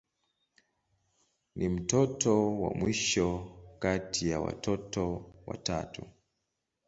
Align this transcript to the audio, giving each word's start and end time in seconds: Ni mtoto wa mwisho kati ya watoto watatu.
Ni 1.55 1.69
mtoto 1.69 2.61
wa 2.61 2.73
mwisho 2.73 3.51
kati 3.79 4.29
ya 4.29 4.39
watoto 4.39 5.25
watatu. 5.47 6.05